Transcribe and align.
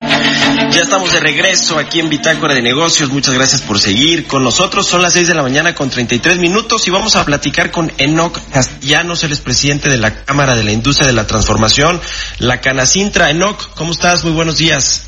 Ya 0.00 0.82
estamos 0.82 1.12
de 1.12 1.18
regreso 1.18 1.76
aquí 1.76 1.98
en 1.98 2.08
Bitácora 2.08 2.54
de 2.54 2.62
Negocios. 2.62 3.10
Muchas 3.10 3.34
gracias 3.34 3.62
por 3.62 3.80
seguir 3.80 4.26
con 4.26 4.44
nosotros. 4.44 4.86
Son 4.86 5.02
las 5.02 5.14
6 5.14 5.26
de 5.26 5.34
la 5.34 5.42
mañana 5.42 5.74
con 5.74 5.90
33 5.90 6.38
minutos 6.38 6.86
y 6.86 6.90
vamos 6.90 7.16
a 7.16 7.24
platicar 7.24 7.72
con 7.72 7.92
Enoc 7.98 8.38
Castellanos, 8.52 9.24
el 9.24 9.36
presidente 9.38 9.88
de 9.88 9.98
la 9.98 10.14
Cámara 10.24 10.54
de 10.54 10.62
la 10.62 10.70
Industria 10.72 11.08
de 11.08 11.14
la 11.14 11.26
Transformación, 11.26 12.00
la 12.38 12.60
Canacintra. 12.60 13.30
Enoc, 13.30 13.74
¿cómo 13.74 13.92
estás? 13.92 14.22
Muy 14.22 14.34
buenos 14.34 14.58
días. 14.58 15.02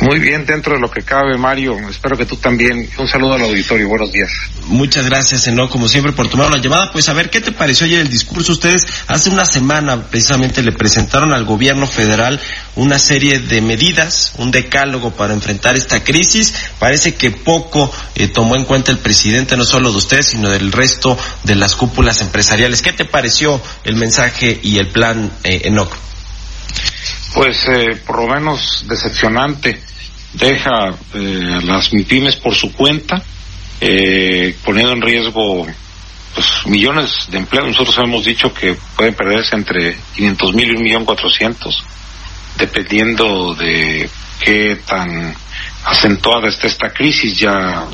Muy 0.00 0.18
bien, 0.18 0.44
dentro 0.46 0.74
de 0.74 0.80
lo 0.80 0.90
que 0.90 1.02
cabe, 1.02 1.36
Mario. 1.36 1.76
Espero 1.88 2.16
que 2.16 2.26
tú 2.26 2.36
también. 2.36 2.88
Un 2.98 3.08
saludo 3.08 3.34
al 3.34 3.42
auditorio. 3.42 3.88
Buenos 3.88 4.12
días. 4.12 4.30
Muchas 4.66 5.06
gracias, 5.06 5.46
Eno, 5.48 5.68
como 5.68 5.88
siempre, 5.88 6.12
por 6.12 6.28
tomar 6.28 6.50
la 6.50 6.58
llamada. 6.58 6.90
Pues 6.92 7.08
a 7.08 7.12
ver, 7.12 7.30
¿qué 7.30 7.40
te 7.40 7.52
pareció 7.52 7.86
ayer 7.86 8.00
el 8.00 8.08
discurso? 8.08 8.52
Ustedes 8.52 8.86
hace 9.06 9.30
una 9.30 9.44
semana 9.44 10.08
precisamente 10.08 10.62
le 10.62 10.72
presentaron 10.72 11.32
al 11.32 11.44
gobierno 11.44 11.86
federal 11.86 12.40
una 12.76 12.98
serie 12.98 13.38
de 13.38 13.60
medidas, 13.60 14.34
un 14.38 14.50
decálogo 14.50 15.12
para 15.12 15.34
enfrentar 15.34 15.76
esta 15.76 16.04
crisis. 16.04 16.54
Parece 16.78 17.14
que 17.14 17.30
poco 17.30 17.90
eh, 18.14 18.28
tomó 18.28 18.56
en 18.56 18.64
cuenta 18.64 18.92
el 18.92 18.98
presidente, 18.98 19.56
no 19.56 19.64
solo 19.64 19.90
de 19.90 19.98
ustedes, 19.98 20.26
sino 20.26 20.50
del 20.50 20.72
resto 20.72 21.18
de 21.44 21.54
las 21.54 21.74
cúpulas 21.74 22.20
empresariales. 22.20 22.82
¿Qué 22.82 22.92
te 22.92 23.04
pareció 23.04 23.60
el 23.84 23.96
mensaje 23.96 24.58
y 24.62 24.78
el 24.78 24.88
plan, 24.88 25.30
eh, 25.44 25.62
Enoch? 25.64 26.08
Pues 27.34 27.68
eh, 27.68 28.00
por 28.06 28.20
lo 28.20 28.28
menos 28.28 28.84
decepcionante. 28.88 29.80
Deja 30.32 30.94
eh, 31.14 31.60
las 31.64 31.92
MIPIMES 31.92 32.36
por 32.36 32.54
su 32.54 32.72
cuenta, 32.72 33.22
eh, 33.80 34.54
poniendo 34.64 34.92
en 34.92 35.00
riesgo 35.00 35.66
pues, 36.34 36.66
millones 36.66 37.28
de 37.30 37.38
empleos. 37.38 37.68
Nosotros 37.68 37.98
hemos 37.98 38.24
dicho 38.24 38.52
que 38.52 38.76
pueden 38.96 39.14
perderse 39.14 39.56
entre 39.56 39.96
500 40.16 40.54
mil 40.54 40.68
y 40.68 40.76
un 40.76 40.82
millón 40.82 41.04
cuatrocientos, 41.04 41.82
dependiendo 42.58 43.54
de 43.54 44.08
qué 44.40 44.76
tan 44.86 45.34
acentuada 45.84 46.48
está 46.48 46.66
esta 46.66 46.90
crisis. 46.90 47.38
Ya, 47.38 47.86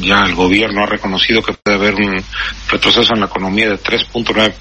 ya 0.00 0.22
el 0.24 0.34
gobierno 0.34 0.84
ha 0.84 0.86
reconocido 0.86 1.42
que 1.42 1.54
puede 1.54 1.76
haber 1.76 1.94
un 1.96 2.22
retroceso 2.68 3.14
en 3.14 3.20
la 3.20 3.26
economía 3.26 3.68
de 3.68 3.78
3.9 3.78 4.54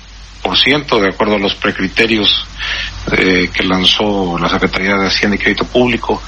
de 0.98 1.10
acuerdo 1.10 1.36
a 1.36 1.40
los 1.40 1.56
precriterios 1.56 2.46
eh, 3.12 3.50
que 3.54 3.64
lanzó 3.64 4.38
la 4.40 4.50
Secretaría 4.50 4.96
de 4.96 5.08
Hacienda 5.08 5.36
y 5.36 5.40
Crédito 5.40 5.66
Público. 5.66 6.22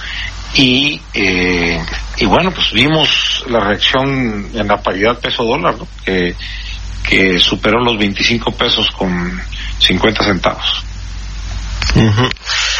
Y, 0.53 0.99
eh, 1.13 1.81
y 2.17 2.25
bueno, 2.25 2.51
pues 2.51 2.71
vimos 2.73 3.43
la 3.47 3.61
reacción 3.61 4.49
en 4.53 4.67
la 4.67 4.81
paridad 4.81 5.19
peso-dólar, 5.19 5.75
que, 6.05 6.35
que 7.07 7.39
superó 7.39 7.79
los 7.83 7.97
25 7.97 8.51
pesos 8.51 8.91
con 8.91 9.41
50 9.79 10.23
centavos. 10.23 10.83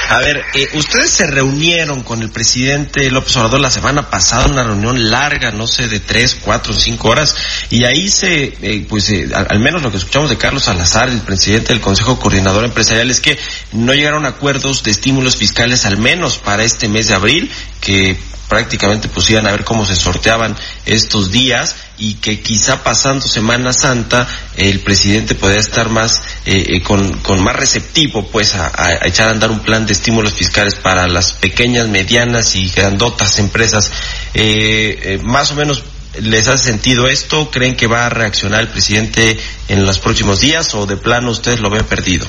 A 0.09 0.17
ver, 0.20 0.44
eh, 0.54 0.70
ustedes 0.73 1.09
se 1.09 1.28
reunieron 1.28 2.02
con 2.04 2.22
el 2.22 2.30
presidente 2.30 3.09
López 3.09 3.38
Obrador 3.38 3.62
la 3.62 3.72
semana 3.72 4.09
pasada, 4.09 4.48
una 4.48 4.64
reunión 4.64 5.09
larga, 5.09 5.52
no 5.52 5.68
sé, 5.68 5.88
de 5.88 6.00
tres, 6.00 6.38
cuatro, 6.42 6.73
cinco 6.73 7.09
horas, 7.09 7.36
y 7.69 7.85
ahí 7.85 8.09
se, 8.09 8.58
eh, 8.62 8.85
pues, 8.90 9.09
eh, 9.09 9.30
al, 9.34 9.59
menos 9.59 9.81
lo 9.81 9.91
que 9.91 9.97
escuchamos 9.97 10.30
de 10.30 10.38
Carlos 10.38 10.63
Salazar, 10.63 11.09
el 11.09 11.22
presidente 11.22 11.69
del 11.69 11.81
Consejo 11.81 12.19
Coordinador 12.19 12.66
Empresarial, 12.66 13.09
es 13.09 13.22
que 13.22 13.40
no 13.72 13.94
llegaron 13.94 14.25
acuerdos 14.25 14.84
de 14.84 14.91
estímulos 14.91 15.38
fiscales, 15.38 15.85
al 15.85 15.97
menos 15.97 16.38
para 16.38 16.64
este 16.64 16.90
mes 16.90 17.08
de 17.08 17.16
abril, 17.16 17.52
que 17.80 18.18
prácticamente 18.52 19.08
pues 19.08 19.30
iban 19.30 19.47
a 19.47 19.52
ver 19.52 19.64
cómo 19.64 19.85
se 19.85 19.96
sorteaban 19.96 20.58
estos 20.85 21.31
días 21.31 21.78
y 21.97 22.16
que 22.16 22.41
quizá 22.41 22.84
pasando 22.84 23.25
Semana 23.25 23.72
Santa 23.72 24.28
el 24.58 24.81
presidente 24.81 25.35
podría 25.35 25.62
estar 25.62 25.88
más 25.90 26.22
eh, 26.46 26.66
eh, 26.68 26.84
con, 26.84 27.19
con, 27.19 27.41
más 27.41 27.56
receptivo 27.56 28.28
pues 28.28 28.53
a, 28.56 28.68
echar 29.07 29.28
a 29.28 29.31
andar 29.31 29.51
un 29.51 29.59
plan 29.59 29.85
de 29.85 29.94
estímulos 29.94 30.34
fiscales 30.34 30.75
para 30.75 31.07
las 31.07 31.34
pequeñas, 31.34 31.88
medianas 31.88 32.56
y 32.56 32.69
grandotas 32.69 33.39
empresas. 33.39 33.91
Eh, 34.34 35.00
eh 35.03 35.19
más 35.23 35.51
o 35.51 35.56
menos 35.56 35.84
¿Les 36.19 36.50
hace 36.50 36.66
sentido 36.66 37.07
esto? 37.07 37.50
¿Creen 37.51 37.75
que 37.75 37.88
va 37.88 38.06
a 38.06 38.09
reaccionar 38.09 38.59
el 38.59 38.67
presidente 38.67 39.40
en 39.69 39.85
los 39.85 40.00
próximos 40.00 40.41
días 40.41 40.75
o 40.75 40.85
de 40.85 40.97
plano 40.97 41.31
ustedes 41.31 41.61
lo 41.61 41.69
ven 41.69 41.85
perdido? 41.85 42.28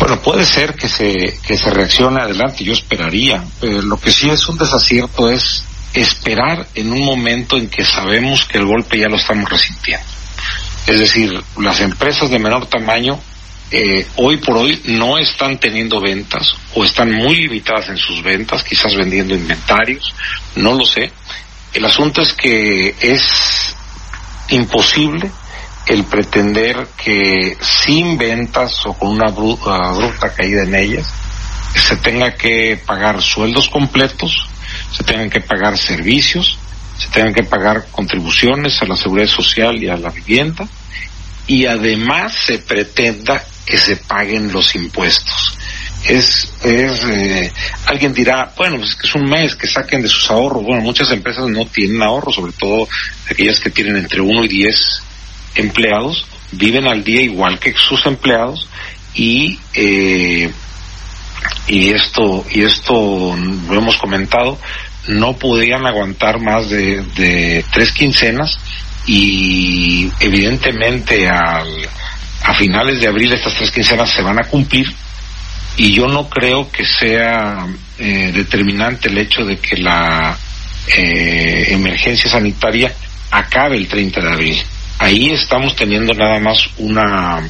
Bueno, 0.00 0.20
puede 0.20 0.44
ser 0.44 0.74
que 0.74 0.88
se, 0.88 1.38
que 1.46 1.56
se 1.56 1.70
reaccione 1.70 2.22
adelante, 2.22 2.64
yo 2.64 2.72
esperaría. 2.72 3.44
Eh, 3.62 3.82
lo 3.82 4.00
que 4.00 4.10
sí 4.10 4.28
es 4.28 4.48
un 4.48 4.58
desacierto 4.58 5.30
es 5.30 5.62
esperar 5.94 6.66
en 6.74 6.92
un 6.92 7.04
momento 7.04 7.56
en 7.56 7.68
que 7.68 7.84
sabemos 7.84 8.46
que 8.46 8.58
el 8.58 8.66
golpe 8.66 8.98
ya 8.98 9.08
lo 9.08 9.16
estamos 9.16 9.48
resintiendo. 9.48 10.04
Es 10.88 10.98
decir, 10.98 11.40
las 11.56 11.80
empresas 11.80 12.30
de 12.30 12.38
menor 12.40 12.66
tamaño 12.66 13.20
eh, 13.70 14.06
hoy 14.16 14.38
por 14.38 14.56
hoy 14.56 14.80
no 14.86 15.16
están 15.18 15.58
teniendo 15.58 16.00
ventas 16.00 16.54
o 16.74 16.84
están 16.84 17.12
muy 17.12 17.36
limitadas 17.36 17.88
en 17.88 17.96
sus 17.96 18.22
ventas, 18.22 18.64
quizás 18.64 18.94
vendiendo 18.96 19.34
inventarios, 19.34 20.12
no 20.56 20.74
lo 20.74 20.84
sé. 20.84 21.12
El 21.72 21.84
asunto 21.84 22.22
es 22.22 22.32
que 22.32 22.94
es 23.00 23.76
imposible 24.48 25.30
el 25.86 26.04
pretender 26.04 26.88
que 26.96 27.56
sin 27.60 28.18
ventas 28.18 28.84
o 28.86 28.94
con 28.94 29.10
una 29.10 29.30
bruta 29.30 30.34
caída 30.34 30.62
en 30.62 30.74
ellas 30.74 31.06
se 31.74 31.96
tenga 31.96 32.34
que 32.34 32.80
pagar 32.84 33.22
sueldos 33.22 33.68
completos, 33.68 34.48
se 34.92 35.04
tengan 35.04 35.30
que 35.30 35.40
pagar 35.40 35.78
servicios, 35.78 36.58
se 36.98 37.08
tengan 37.08 37.32
que 37.32 37.44
pagar 37.44 37.86
contribuciones 37.90 38.82
a 38.82 38.86
la 38.86 38.96
seguridad 38.96 39.28
social 39.28 39.82
y 39.82 39.88
a 39.88 39.96
la 39.96 40.10
vivienda 40.10 40.68
y 41.46 41.66
además 41.66 42.34
se 42.46 42.58
pretenda 42.58 43.42
que 43.64 43.78
se 43.78 43.96
paguen 43.96 44.52
los 44.52 44.74
impuestos. 44.74 45.56
Es, 46.06 46.50
es 46.62 47.04
eh, 47.04 47.52
alguien 47.86 48.14
dirá, 48.14 48.52
bueno, 48.56 48.78
pues 48.78 48.90
es 48.90 48.96
que 48.96 49.06
es 49.06 49.14
un 49.14 49.28
mes 49.28 49.54
que 49.54 49.66
saquen 49.66 50.02
de 50.02 50.08
sus 50.08 50.30
ahorros. 50.30 50.64
Bueno, 50.64 50.82
muchas 50.82 51.10
empresas 51.10 51.46
no 51.48 51.66
tienen 51.66 52.02
ahorros, 52.02 52.34
sobre 52.34 52.52
todo 52.52 52.88
aquellas 53.30 53.60
que 53.60 53.70
tienen 53.70 53.96
entre 53.96 54.20
uno 54.20 54.44
y 54.44 54.48
diez 54.48 55.02
empleados 55.54 56.26
viven 56.52 56.86
al 56.86 57.04
día 57.04 57.22
igual 57.22 57.58
que 57.58 57.74
sus 57.74 58.04
empleados 58.06 58.68
y 59.14 59.58
eh, 59.74 60.50
y 61.68 61.90
esto 61.90 62.44
y 62.50 62.62
esto 62.62 63.36
lo 63.36 63.78
hemos 63.78 63.96
comentado 63.96 64.58
no 65.08 65.36
podían 65.36 65.86
aguantar 65.86 66.40
más 66.40 66.68
de, 66.68 67.02
de 67.16 67.64
tres 67.72 67.92
quincenas 67.92 68.58
y 69.06 70.10
evidentemente 70.20 71.28
al, 71.28 71.88
a 72.42 72.54
finales 72.54 73.00
de 73.00 73.08
abril 73.08 73.32
estas 73.32 73.54
tres 73.54 73.70
quincenas 73.70 74.10
se 74.10 74.22
van 74.22 74.38
a 74.38 74.48
cumplir 74.48 74.86
y 75.76 75.92
yo 75.92 76.06
no 76.06 76.28
creo 76.28 76.70
que 76.70 76.84
sea 76.84 77.66
eh, 77.98 78.32
determinante 78.34 79.08
el 79.08 79.18
hecho 79.18 79.44
de 79.44 79.58
que 79.58 79.76
la 79.76 80.36
eh, 80.86 81.68
emergencia 81.70 82.30
sanitaria 82.30 82.92
acabe 83.30 83.76
el 83.76 83.86
30 83.86 84.20
de 84.20 84.32
abril. 84.32 84.62
Ahí 84.98 85.30
estamos 85.30 85.74
teniendo 85.76 86.12
nada 86.14 86.38
más 86.40 86.58
una 86.78 87.48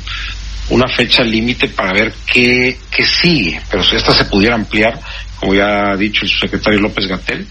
una 0.70 0.86
fecha 0.88 1.24
límite 1.24 1.68
para 1.68 1.92
ver 1.92 2.14
qué, 2.24 2.78
qué 2.90 3.04
sigue, 3.04 3.60
pero 3.70 3.82
si 3.82 3.96
esta 3.96 4.12
se 4.14 4.24
pudiera 4.26 4.54
ampliar, 4.54 5.00
como 5.36 5.52
ya 5.52 5.90
ha 5.90 5.96
dicho 5.96 6.24
el 6.24 6.30
secretario 6.30 6.78
López 6.78 7.08
Gatel, 7.08 7.44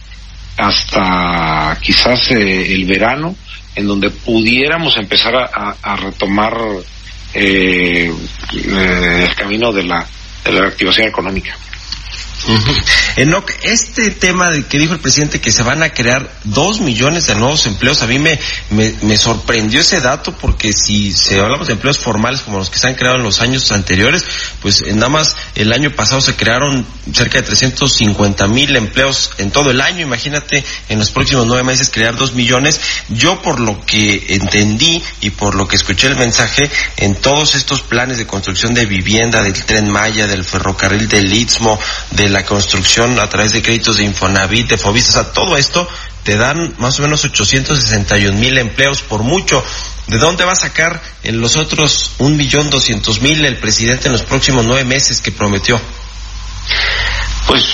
hasta 0.57 1.77
quizás 1.81 2.31
eh, 2.31 2.73
el 2.73 2.85
verano, 2.85 3.35
en 3.75 3.87
donde 3.87 4.09
pudiéramos 4.09 4.95
empezar 4.97 5.35
a, 5.35 5.75
a 5.81 5.95
retomar 5.97 6.53
eh, 7.33 8.11
el 8.53 9.35
camino 9.35 9.71
de 9.71 9.83
la, 9.83 10.05
de 10.43 10.51
la 10.51 10.61
reactivación 10.61 11.07
económica. 11.07 11.55
Enoch, 13.17 13.49
este 13.63 14.11
tema 14.11 14.49
de 14.49 14.65
que 14.65 14.79
dijo 14.79 14.93
el 14.93 14.99
presidente 14.99 15.41
que 15.41 15.51
se 15.51 15.63
van 15.63 15.83
a 15.83 15.89
crear 15.89 16.31
dos 16.45 16.79
millones 16.79 17.27
de 17.27 17.35
nuevos 17.35 17.65
empleos, 17.65 18.01
a 18.01 18.07
mí 18.07 18.19
me, 18.19 18.39
me, 18.69 19.17
sorprendió 19.17 19.81
ese 19.81 19.99
dato 19.99 20.37
porque 20.37 20.71
si 20.73 21.11
se 21.11 21.39
hablamos 21.39 21.67
de 21.67 21.73
empleos 21.73 21.99
formales 21.99 22.41
como 22.41 22.59
los 22.59 22.69
que 22.69 22.79
se 22.79 22.87
han 22.87 22.95
creado 22.95 23.17
en 23.17 23.23
los 23.23 23.41
años 23.41 23.71
anteriores, 23.71 24.23
pues 24.61 24.83
nada 24.93 25.09
más 25.09 25.35
el 25.55 25.73
año 25.73 25.91
pasado 25.91 26.21
se 26.21 26.35
crearon 26.35 26.85
cerca 27.13 27.39
de 27.39 27.47
350 27.47 28.47
mil 28.47 28.75
empleos 28.75 29.31
en 29.37 29.51
todo 29.51 29.71
el 29.71 29.81
año. 29.81 30.01
Imagínate 30.01 30.63
en 30.87 30.99
los 30.99 31.11
próximos 31.11 31.45
nueve 31.45 31.63
meses 31.63 31.89
crear 31.89 32.15
dos 32.15 32.33
millones. 32.33 32.79
Yo 33.09 33.41
por 33.41 33.59
lo 33.59 33.85
que 33.85 34.25
entendí 34.29 35.01
y 35.21 35.31
por 35.31 35.55
lo 35.55 35.67
que 35.67 35.75
escuché 35.75 36.07
el 36.07 36.15
mensaje, 36.15 36.69
en 36.97 37.15
todos 37.15 37.55
estos 37.55 37.81
planes 37.81 38.17
de 38.17 38.27
construcción 38.27 38.73
de 38.73 38.85
vivienda, 38.85 39.43
del 39.43 39.53
tren 39.65 39.89
Maya, 39.89 40.27
del 40.27 40.45
ferrocarril 40.45 41.07
del 41.07 41.33
Istmo, 41.33 41.79
de 42.11 42.29
construcción 42.45 43.19
a 43.19 43.29
través 43.29 43.53
de 43.53 43.61
créditos 43.61 43.97
de 43.97 44.03
Infonavit, 44.03 44.69
de 44.69 44.77
Fobis, 44.77 45.15
todo 45.33 45.57
esto 45.57 45.87
te 46.23 46.35
dan 46.35 46.75
más 46.77 46.99
o 46.99 47.03
menos 47.03 47.23
861 47.25 48.37
mil 48.37 48.57
empleos 48.57 49.01
por 49.01 49.23
mucho. 49.23 49.63
¿De 50.07 50.17
dónde 50.17 50.43
va 50.43 50.53
a 50.53 50.55
sacar 50.55 51.01
en 51.23 51.39
los 51.39 51.55
otros 51.55 52.11
un 52.17 52.35
millón 52.35 52.69
doscientos 52.69 53.21
mil 53.21 53.45
el 53.45 53.57
presidente 53.57 54.07
en 54.07 54.13
los 54.13 54.23
próximos 54.23 54.65
nueve 54.65 54.83
meses 54.83 55.21
que 55.21 55.31
prometió? 55.31 55.79
Pues 57.47 57.65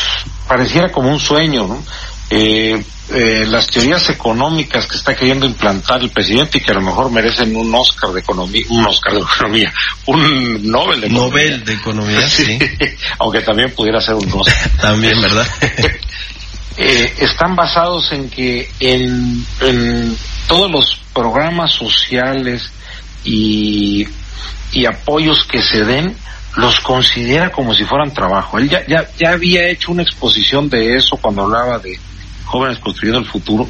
pareciera 0.48 0.92
como 0.92 1.10
un 1.10 1.20
sueño, 1.20 1.68
¿no? 1.68 1.84
Eh, 2.30 2.84
eh, 3.08 3.46
las 3.48 3.68
teorías 3.68 4.10
económicas 4.10 4.88
que 4.88 4.98
está 4.98 5.16
queriendo 5.16 5.46
implantar 5.46 6.02
el 6.02 6.10
presidente 6.10 6.58
y 6.58 6.62
que 6.62 6.72
a 6.72 6.76
lo 6.76 6.82
mejor 6.82 7.12
merecen 7.12 7.56
un 7.56 7.74
Oscar 7.76 8.12
de 8.12 8.22
economía, 8.22 8.66
un 8.70 8.84
Oscar 8.88 9.14
de 9.14 9.20
economía, 9.20 9.72
un 10.08 10.72
Nobel 10.72 11.02
de 11.02 11.08
economía. 11.08 11.30
Nobel 11.30 11.66
de 11.66 11.74
economía, 11.74 12.28
sí. 12.28 12.58
Aunque 13.20 13.42
también 13.42 13.72
pudiera 13.76 14.02
ser 14.02 14.16
un 14.16 14.32
Oscar. 14.34 14.70
también, 14.82 15.22
¿verdad? 15.22 15.48
Eh, 16.78 17.14
están 17.20 17.56
basados 17.56 18.12
en 18.12 18.28
que 18.28 18.72
en, 18.80 19.46
en 19.62 20.18
todos 20.48 20.72
los 20.72 21.00
programas 21.14 21.74
sociales 21.74 22.72
y, 23.24 24.08
y 24.74 24.86
apoyos 24.88 25.46
que 25.46 25.62
se 25.62 25.86
den, 25.86 26.18
los 26.58 26.80
considera 26.80 27.52
como 27.52 27.76
si 27.76 27.84
fueran 27.84 28.12
trabajo. 28.14 28.58
Él 28.58 28.68
ya, 28.68 28.86
ya, 28.88 29.08
ya 29.20 29.34
había 29.34 29.70
hecho 29.70 29.92
una 29.92 30.02
exposición 30.02 30.70
de 30.70 30.96
eso 30.96 31.18
cuando 31.18 31.44
hablaba 31.44 31.78
de 31.78 32.00
jóvenes 32.46 32.80
construyendo 32.80 33.20
el 33.20 33.26
futuro, 33.26 33.68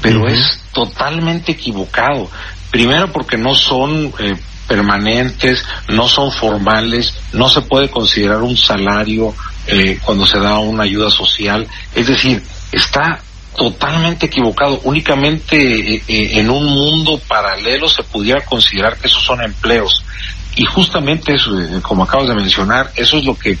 pero 0.00 0.28
es 0.28 0.60
totalmente 0.72 1.52
equivocado. 1.52 2.30
Primero 2.70 3.10
porque 3.12 3.36
no 3.36 3.54
son 3.54 4.12
eh, 4.18 4.36
permanentes, 4.66 5.64
no 5.88 6.06
son 6.08 6.30
formales, 6.30 7.14
no 7.32 7.48
se 7.48 7.62
puede 7.62 7.88
considerar 7.88 8.42
un 8.42 8.56
salario 8.56 9.34
eh, 9.66 9.98
cuando 10.04 10.26
se 10.26 10.38
da 10.38 10.58
una 10.58 10.84
ayuda 10.84 11.10
social. 11.10 11.66
Es 11.94 12.06
decir, 12.06 12.42
está 12.70 13.20
totalmente 13.56 14.26
equivocado. 14.26 14.80
Únicamente 14.84 15.96
eh, 15.96 16.02
en 16.06 16.50
un 16.50 16.64
mundo 16.66 17.20
paralelo 17.26 17.88
se 17.88 18.04
pudiera 18.04 18.44
considerar 18.44 18.96
que 18.98 19.08
esos 19.08 19.24
son 19.24 19.42
empleos. 19.42 20.04
Y 20.54 20.64
justamente 20.64 21.34
eso, 21.34 21.52
como 21.82 22.02
acabas 22.04 22.28
de 22.28 22.34
mencionar, 22.34 22.90
eso 22.96 23.18
es 23.18 23.24
lo 23.24 23.38
que 23.38 23.58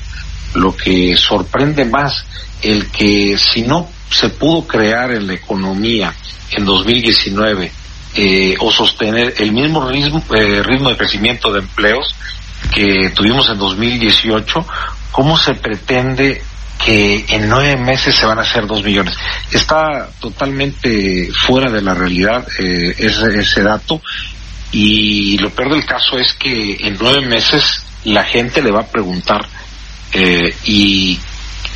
lo 0.54 0.76
que 0.76 1.16
sorprende 1.16 1.84
más, 1.84 2.24
el 2.62 2.90
que 2.90 3.36
si 3.38 3.62
no 3.62 3.88
se 4.10 4.30
pudo 4.30 4.66
crear 4.66 5.12
en 5.12 5.26
la 5.26 5.34
economía 5.34 6.14
en 6.50 6.64
2019 6.64 7.70
eh, 8.14 8.54
o 8.58 8.70
sostener 8.72 9.34
el 9.38 9.52
mismo 9.52 9.86
ritmo, 9.88 10.22
eh, 10.34 10.62
ritmo 10.62 10.90
de 10.90 10.96
crecimiento 10.96 11.52
de 11.52 11.60
empleos 11.60 12.14
que 12.74 13.10
tuvimos 13.14 13.48
en 13.50 13.58
2018, 13.58 14.66
¿cómo 15.12 15.36
se 15.38 15.54
pretende 15.54 16.42
que 16.84 17.26
en 17.28 17.48
nueve 17.48 17.76
meses 17.76 18.14
se 18.14 18.26
van 18.26 18.38
a 18.38 18.42
hacer 18.42 18.66
dos 18.66 18.82
millones? 18.82 19.14
Está 19.52 20.08
totalmente 20.20 21.30
fuera 21.46 21.70
de 21.70 21.82
la 21.82 21.94
realidad 21.94 22.46
eh, 22.58 22.94
ese, 22.98 23.38
ese 23.38 23.62
dato 23.62 24.00
y 24.72 25.38
lo 25.38 25.50
peor 25.50 25.74
del 25.74 25.86
caso 25.86 26.18
es 26.18 26.32
que 26.34 26.76
en 26.80 26.96
nueve 27.00 27.26
meses 27.26 27.84
la 28.04 28.24
gente 28.24 28.62
le 28.62 28.70
va 28.70 28.80
a 28.80 28.86
preguntar 28.86 29.46
eh, 30.12 30.54
y 30.64 31.18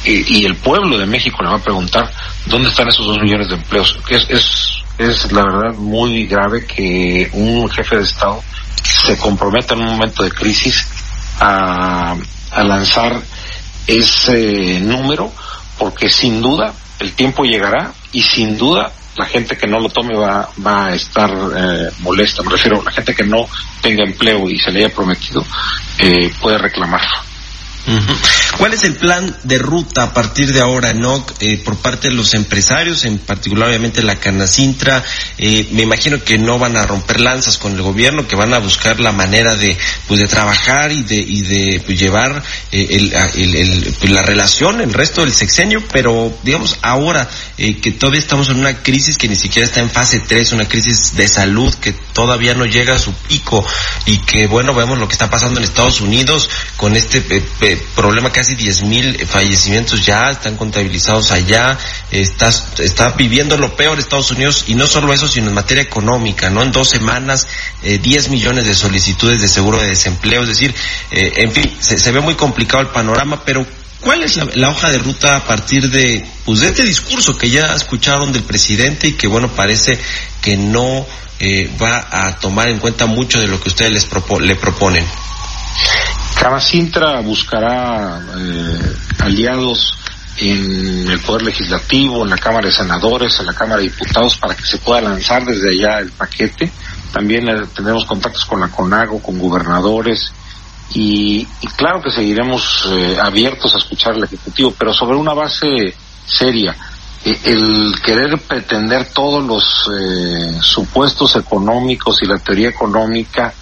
y, 0.04 0.44
el 0.44 0.56
pueblo 0.56 0.98
de 0.98 1.06
México 1.06 1.42
le 1.42 1.50
va 1.50 1.56
a 1.56 1.62
preguntar 1.62 2.10
dónde 2.46 2.70
están 2.70 2.88
esos 2.88 3.06
dos 3.06 3.18
millones 3.18 3.48
de 3.48 3.54
empleos. 3.54 3.98
Es, 4.08 4.26
es, 4.28 4.82
es 4.98 5.32
la 5.32 5.44
verdad 5.44 5.74
muy 5.78 6.26
grave 6.26 6.66
que 6.66 7.30
un 7.32 7.68
jefe 7.70 7.96
de 7.96 8.02
Estado 8.02 8.42
se 8.82 9.16
comprometa 9.16 9.74
en 9.74 9.80
un 9.80 9.92
momento 9.92 10.22
de 10.24 10.30
crisis 10.30 10.86
a, 11.40 12.16
a 12.50 12.64
lanzar 12.64 13.22
ese 13.86 14.80
número, 14.80 15.32
porque 15.78 16.08
sin 16.08 16.42
duda 16.42 16.72
el 16.98 17.12
tiempo 17.12 17.44
llegará 17.44 17.92
y 18.12 18.22
sin 18.22 18.58
duda 18.58 18.92
la 19.16 19.26
gente 19.26 19.56
que 19.56 19.66
no 19.66 19.78
lo 19.78 19.88
tome 19.88 20.16
va, 20.16 20.48
va 20.64 20.86
a 20.86 20.94
estar 20.94 21.30
eh, 21.30 21.90
molesta. 22.00 22.42
Me 22.42 22.50
refiero 22.50 22.82
la 22.82 22.90
gente 22.90 23.14
que 23.14 23.24
no 23.24 23.46
tenga 23.80 24.04
empleo 24.04 24.48
y 24.48 24.58
se 24.58 24.72
le 24.72 24.84
haya 24.84 24.94
prometido, 24.94 25.44
eh, 25.98 26.32
puede 26.40 26.58
reclamarlo. 26.58 27.31
¿Cuál 28.58 28.74
es 28.74 28.84
el 28.84 28.94
plan 28.94 29.36
de 29.42 29.58
ruta 29.58 30.04
a 30.04 30.14
partir 30.14 30.52
de 30.52 30.60
ahora, 30.60 30.92
no, 30.92 31.24
eh, 31.40 31.58
por 31.58 31.76
parte 31.78 32.08
de 32.08 32.14
los 32.14 32.32
empresarios, 32.34 33.04
en 33.04 33.18
particular 33.18 33.68
obviamente 33.68 34.02
la 34.02 34.16
Canacintra? 34.16 35.02
Eh, 35.38 35.68
me 35.72 35.82
imagino 35.82 36.22
que 36.22 36.38
no 36.38 36.58
van 36.58 36.76
a 36.76 36.86
romper 36.86 37.20
lanzas 37.20 37.58
con 37.58 37.72
el 37.72 37.82
gobierno, 37.82 38.28
que 38.28 38.36
van 38.36 38.54
a 38.54 38.58
buscar 38.58 39.00
la 39.00 39.10
manera 39.10 39.56
de, 39.56 39.76
pues, 40.06 40.20
de 40.20 40.28
trabajar 40.28 40.92
y 40.92 41.02
de, 41.02 41.16
y 41.16 41.42
de 41.42 41.80
pues, 41.84 41.98
llevar 41.98 42.42
eh, 42.70 43.10
el, 43.34 43.94
pues, 43.98 44.12
la 44.12 44.22
relación, 44.22 44.80
el 44.80 44.92
resto 44.92 45.22
del 45.22 45.34
sexenio, 45.34 45.82
pero 45.92 46.36
digamos 46.42 46.78
ahora 46.82 47.28
que 47.56 47.92
todavía 47.92 48.20
estamos 48.20 48.48
en 48.48 48.58
una 48.58 48.82
crisis 48.82 49.16
que 49.18 49.28
ni 49.28 49.36
siquiera 49.36 49.66
está 49.66 49.80
en 49.80 49.90
fase 49.90 50.20
3, 50.20 50.52
una 50.52 50.68
crisis 50.68 51.14
de 51.14 51.28
salud 51.28 51.72
que 51.74 51.92
todavía 51.92 52.54
no 52.54 52.66
llega 52.66 52.96
a 52.96 52.98
su 52.98 53.12
pico 53.14 53.64
y 54.04 54.18
que 54.18 54.46
bueno, 54.46 54.74
vemos 54.74 54.98
lo 54.98 55.06
que 55.06 55.12
está 55.12 55.30
pasando 55.30 55.60
en 55.60 55.64
Estados 55.64 56.00
Unidos 56.00 56.50
con 56.76 56.96
este 56.96 57.20
problema, 57.76 58.30
casi 58.30 58.54
10 58.54 58.82
mil 58.84 59.26
fallecimientos 59.26 60.04
ya 60.04 60.30
están 60.30 60.56
contabilizados 60.56 61.30
allá, 61.30 61.78
está, 62.10 62.50
está 62.78 63.10
viviendo 63.10 63.56
lo 63.56 63.76
peor 63.76 63.98
Estados 63.98 64.30
Unidos 64.30 64.64
y 64.68 64.74
no 64.74 64.86
solo 64.86 65.12
eso, 65.12 65.26
sino 65.26 65.48
en 65.48 65.54
materia 65.54 65.82
económica, 65.82 66.50
¿no? 66.50 66.62
En 66.62 66.72
dos 66.72 66.88
semanas, 66.88 67.46
eh, 67.82 67.98
10 67.98 68.28
millones 68.30 68.66
de 68.66 68.74
solicitudes 68.74 69.40
de 69.40 69.48
seguro 69.48 69.80
de 69.80 69.88
desempleo, 69.88 70.42
es 70.42 70.48
decir, 70.48 70.74
eh, 71.10 71.32
en 71.36 71.52
fin, 71.52 71.76
se, 71.80 72.12
ve 72.12 72.20
muy 72.20 72.34
complicado 72.34 72.82
el 72.82 72.88
panorama, 72.88 73.42
pero 73.44 73.66
¿Cuál 74.00 74.24
es 74.24 74.36
la, 74.56 74.68
hoja 74.68 74.90
de 74.90 74.98
ruta 74.98 75.36
a 75.36 75.44
partir 75.46 75.88
de, 75.88 76.26
pues, 76.44 76.58
de 76.58 76.66
este 76.66 76.82
discurso 76.82 77.38
que 77.38 77.48
ya 77.48 77.72
escucharon 77.72 78.32
del 78.32 78.42
presidente 78.42 79.06
y 79.06 79.12
que, 79.12 79.28
bueno, 79.28 79.46
parece 79.54 79.96
que 80.40 80.56
no 80.56 81.06
eh, 81.38 81.70
va 81.80 82.08
a 82.10 82.36
tomar 82.36 82.68
en 82.68 82.78
cuenta 82.78 83.06
mucho 83.06 83.40
de 83.40 83.46
lo 83.46 83.60
que 83.60 83.68
ustedes 83.68 83.92
les 83.92 84.08
le 84.40 84.56
proponen? 84.56 85.04
Camacintra 86.42 87.20
buscará 87.20 88.20
eh, 88.36 88.96
aliados 89.20 89.96
en 90.38 91.08
el 91.08 91.20
Poder 91.20 91.42
Legislativo, 91.42 92.24
en 92.24 92.30
la 92.30 92.36
Cámara 92.36 92.66
de 92.66 92.72
Senadores, 92.72 93.38
en 93.38 93.46
la 93.46 93.54
Cámara 93.54 93.76
de 93.76 93.84
Diputados, 93.84 94.38
para 94.38 94.56
que 94.56 94.64
se 94.64 94.78
pueda 94.78 95.02
lanzar 95.02 95.44
desde 95.44 95.70
allá 95.70 96.00
el 96.00 96.10
paquete. 96.10 96.68
También 97.12 97.48
eh, 97.48 97.60
tendremos 97.72 98.04
contactos 98.06 98.44
con 98.44 98.58
la 98.58 98.66
CONAGO, 98.66 99.22
con 99.22 99.38
gobernadores, 99.38 100.32
y, 100.94 101.46
claro 101.76 102.02
que 102.02 102.10
seguiremos 102.10 102.88
eh, 102.90 103.16
abiertos 103.22 103.72
a 103.76 103.78
escuchar 103.78 104.14
al 104.14 104.24
Ejecutivo, 104.24 104.74
pero 104.76 104.92
sobre 104.92 105.16
una 105.16 105.34
base 105.34 105.94
seria. 106.26 106.74
el 107.24 107.94
querer 108.04 108.36
pretender 108.40 109.10
todos 109.14 109.44
los 109.44 109.88
supuestos 110.60 111.36
económicos 111.36 112.20
y 112.20 112.26
la 112.26 112.38
teoría 112.38 112.70
económica 112.70 113.54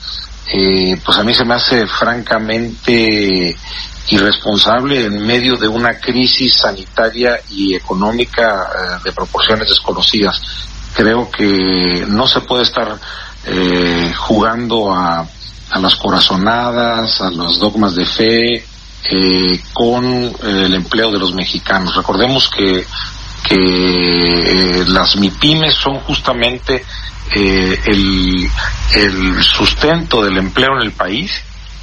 eh, 0.53 1.01
pues 1.05 1.17
a 1.19 1.23
mí 1.23 1.33
se 1.33 1.45
me 1.45 1.55
hace 1.55 1.87
francamente 1.87 3.57
irresponsable 4.09 5.05
en 5.05 5.25
medio 5.25 5.57
de 5.57 5.69
una 5.69 6.01
crisis 6.01 6.55
sanitaria 6.55 7.41
y 7.51 7.75
económica 7.75 8.69
eh, 8.69 9.01
de 9.05 9.13
proporciones 9.13 9.69
desconocidas. 9.69 10.43
Creo 10.95 11.31
que 11.31 12.05
no 12.09 12.27
se 12.27 12.41
puede 12.41 12.65
estar 12.65 12.99
eh, 13.47 14.13
jugando 14.17 14.93
a, 14.93 15.25
a, 15.71 15.79
las 15.79 15.95
corazonadas, 15.95 17.21
a 17.21 17.31
los 17.31 17.61
dogmas 17.61 17.95
de 17.95 18.07
fe, 18.07 18.65
con 19.73 20.05
el 20.05 20.75
empleo 20.75 21.11
de 21.11 21.19
los 21.19 21.33
mexicanos. 21.33 21.97
Recordemos 21.97 22.51
que, 22.51 22.87
que 23.51 24.85
las 24.87 25.17
MIPIMES 25.17 25.75
son 25.75 25.99
justamente 26.01 26.85
eh, 27.35 27.81
el, 27.85 28.49
el, 28.95 29.43
sustento 29.43 30.23
del 30.23 30.39
empleo 30.39 30.77
en 30.77 30.83
el 30.83 30.93
país 30.93 31.43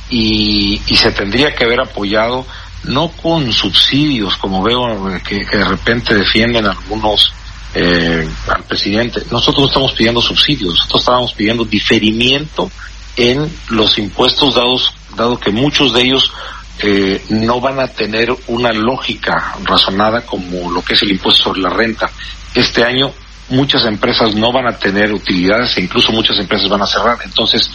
y, 0.09 0.81
y, 0.87 0.97
se 0.97 1.11
tendría 1.11 1.53
que 1.53 1.65
haber 1.65 1.81
apoyado 1.81 2.45
no 2.85 3.09
con 3.09 3.51
subsidios 3.51 4.37
como 4.37 4.63
veo 4.63 5.09
eh, 5.09 5.21
que, 5.27 5.39
que 5.45 5.57
de 5.57 5.65
repente 5.65 6.15
defienden 6.15 6.65
algunos 6.65 7.33
eh, 7.73 8.27
al 8.47 8.63
presidente. 8.63 9.23
Nosotros 9.29 9.63
no 9.63 9.67
estamos 9.67 9.91
pidiendo 9.93 10.21
subsidios, 10.21 10.73
nosotros 10.73 11.01
estábamos 11.01 11.33
pidiendo 11.33 11.65
diferimiento 11.65 12.71
en 13.17 13.51
los 13.69 13.97
impuestos 13.97 14.55
dados, 14.55 14.93
dado 15.15 15.37
que 15.39 15.51
muchos 15.51 15.93
de 15.93 16.01
ellos 16.01 16.31
eh, 16.79 17.23
no 17.29 17.59
van 17.59 17.79
a 17.79 17.87
tener 17.87 18.35
una 18.47 18.71
lógica 18.71 19.55
razonada 19.63 20.21
como 20.21 20.71
lo 20.71 20.83
que 20.83 20.93
es 20.93 21.01
el 21.03 21.11
impuesto 21.11 21.45
sobre 21.45 21.61
la 21.61 21.69
renta. 21.69 22.09
Este 22.53 22.83
año 22.83 23.13
muchas 23.49 23.85
empresas 23.85 24.35
no 24.35 24.51
van 24.51 24.67
a 24.67 24.77
tener 24.77 25.11
utilidades 25.11 25.77
e 25.77 25.81
incluso 25.81 26.11
muchas 26.11 26.37
empresas 26.37 26.69
van 26.69 26.81
a 26.81 26.87
cerrar. 26.87 27.17
Entonces, 27.23 27.71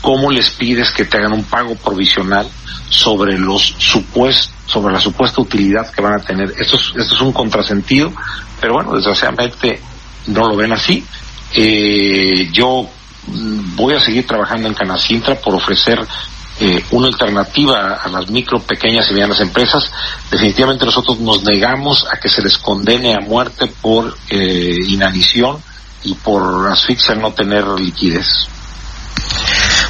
¿cómo 0.00 0.30
les 0.30 0.50
pides 0.50 0.90
que 0.90 1.04
te 1.04 1.18
hagan 1.18 1.32
un 1.32 1.44
pago 1.44 1.74
provisional 1.74 2.48
sobre 2.88 3.38
los 3.38 3.74
supuestos, 3.78 4.54
sobre 4.66 4.94
la 4.94 5.00
supuesta 5.00 5.40
utilidad 5.40 5.90
que 5.90 6.02
van 6.02 6.14
a 6.14 6.24
tener? 6.24 6.52
Esto 6.58 6.76
es, 6.76 6.92
esto 6.96 7.14
es 7.14 7.20
un 7.20 7.32
contrasentido, 7.32 8.12
pero 8.60 8.74
bueno, 8.74 8.94
desgraciadamente 8.94 9.80
no 10.28 10.46
lo 10.48 10.56
ven 10.56 10.72
así. 10.72 11.04
Eh, 11.52 12.48
yo 12.52 12.88
mm, 13.26 13.76
voy 13.76 13.94
a 13.94 14.00
seguir 14.00 14.26
trabajando 14.26 14.68
en 14.68 14.74
Canacintra 14.74 15.34
por 15.34 15.54
ofrecer 15.54 15.98
eh, 16.60 16.84
una 16.90 17.08
alternativa 17.08 17.94
a 17.94 18.08
las 18.08 18.30
micro, 18.30 18.60
pequeñas 18.60 19.10
y 19.10 19.14
medianas 19.14 19.40
empresas. 19.40 19.90
Definitivamente 20.30 20.84
nosotros 20.84 21.18
nos 21.18 21.42
negamos 21.42 22.06
a 22.12 22.18
que 22.18 22.28
se 22.28 22.42
les 22.42 22.58
condene 22.58 23.14
a 23.14 23.20
muerte 23.20 23.66
por 23.80 24.14
eh, 24.28 24.76
inanición 24.88 25.56
y 26.04 26.14
por 26.14 26.68
asfixia 26.70 27.14
no 27.14 27.32
tener 27.32 27.66
liquidez. 27.66 28.48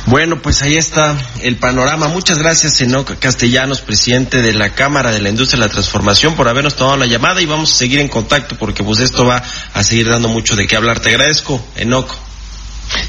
Bueno, 0.07 0.41
pues 0.41 0.63
ahí 0.63 0.77
está 0.77 1.17
el 1.43 1.57
panorama. 1.57 2.09
Muchas 2.09 2.39
gracias, 2.39 2.81
Enoc 2.81 3.19
Castellanos, 3.19 3.81
presidente 3.81 4.41
de 4.41 4.53
la 4.55 4.71
Cámara 4.71 5.13
de 5.13 5.21
la 5.21 5.29
Industria 5.29 5.61
de 5.61 5.67
la 5.67 5.73
Transformación, 5.73 6.35
por 6.35 6.49
habernos 6.49 6.77
tomado 6.77 6.97
la 6.97 7.07
llamada 7.07 7.43
y 7.43 7.47
vamos 7.47 7.73
a 7.73 7.77
seguir 7.77 7.99
en 8.01 8.09
contacto 8.09 8.57
porque 8.57 8.83
pues 8.83 9.01
esto 9.01 9.27
va 9.27 9.43
a 9.75 9.83
seguir 9.83 10.09
dando 10.09 10.29
mucho 10.29 10.57
de 10.57 10.67
qué 10.67 10.77
hablar. 10.77 11.01
Te 11.01 11.11
agradezco, 11.11 11.61
Enoc. 11.77 12.30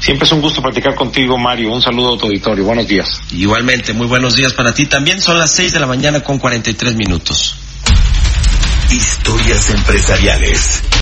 Siempre 0.00 0.26
es 0.26 0.32
un 0.32 0.40
gusto 0.40 0.62
platicar 0.62 0.94
contigo, 0.94 1.38
Mario. 1.38 1.72
Un 1.72 1.82
saludo 1.82 2.14
a 2.14 2.18
tu 2.18 2.26
auditorio. 2.26 2.64
Buenos 2.64 2.86
días. 2.86 3.20
Igualmente, 3.32 3.92
muy 3.92 4.06
buenos 4.06 4.36
días 4.36 4.52
para 4.52 4.74
ti. 4.74 4.86
También 4.86 5.20
son 5.20 5.38
las 5.38 5.50
seis 5.50 5.72
de 5.72 5.80
la 5.80 5.86
mañana 5.86 6.20
con 6.20 6.38
43 6.38 6.94
minutos. 6.94 7.56
Historias 8.90 9.70
empresariales. 9.70 11.01